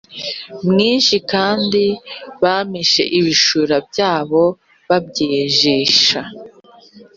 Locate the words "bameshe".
2.43-3.03